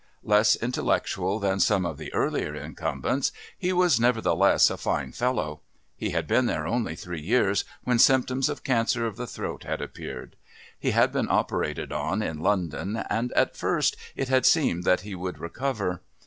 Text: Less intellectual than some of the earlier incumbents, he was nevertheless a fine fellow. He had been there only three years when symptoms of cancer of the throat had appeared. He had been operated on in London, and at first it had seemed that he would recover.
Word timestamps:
Less 0.23 0.55
intellectual 0.55 1.37
than 1.37 1.59
some 1.59 1.85
of 1.85 1.99
the 1.99 2.11
earlier 2.11 2.55
incumbents, 2.55 3.31
he 3.55 3.71
was 3.71 3.99
nevertheless 3.99 4.71
a 4.71 4.75
fine 4.77 5.11
fellow. 5.11 5.61
He 5.95 6.09
had 6.09 6.25
been 6.25 6.47
there 6.47 6.65
only 6.65 6.95
three 6.95 7.21
years 7.21 7.65
when 7.83 7.99
symptoms 7.99 8.49
of 8.49 8.63
cancer 8.63 9.05
of 9.05 9.15
the 9.15 9.27
throat 9.27 9.63
had 9.63 9.79
appeared. 9.79 10.35
He 10.79 10.89
had 10.89 11.11
been 11.11 11.27
operated 11.29 11.91
on 11.91 12.23
in 12.23 12.39
London, 12.39 13.03
and 13.11 13.31
at 13.33 13.55
first 13.55 13.95
it 14.15 14.27
had 14.27 14.47
seemed 14.47 14.85
that 14.85 15.01
he 15.01 15.13
would 15.13 15.37
recover. 15.37 16.01